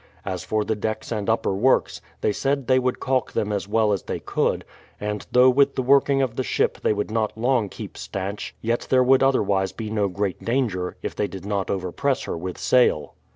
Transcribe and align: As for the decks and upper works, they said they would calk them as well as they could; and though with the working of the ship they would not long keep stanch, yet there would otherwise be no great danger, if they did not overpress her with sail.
As 0.25 0.43
for 0.43 0.65
the 0.65 0.75
decks 0.75 1.11
and 1.11 1.29
upper 1.29 1.53
works, 1.53 2.01
they 2.21 2.31
said 2.31 2.65
they 2.65 2.79
would 2.79 2.99
calk 2.99 3.33
them 3.33 3.51
as 3.51 3.67
well 3.67 3.93
as 3.93 4.01
they 4.01 4.19
could; 4.19 4.65
and 4.99 5.27
though 5.31 5.51
with 5.51 5.75
the 5.75 5.83
working 5.83 6.23
of 6.23 6.37
the 6.37 6.43
ship 6.43 6.79
they 6.81 6.91
would 6.91 7.11
not 7.11 7.37
long 7.37 7.69
keep 7.69 7.95
stanch, 7.95 8.55
yet 8.63 8.87
there 8.89 9.03
would 9.03 9.21
otherwise 9.21 9.71
be 9.71 9.91
no 9.91 10.07
great 10.07 10.43
danger, 10.43 10.97
if 11.03 11.15
they 11.15 11.27
did 11.27 11.45
not 11.45 11.67
overpress 11.67 12.25
her 12.25 12.35
with 12.35 12.57
sail. 12.57 13.13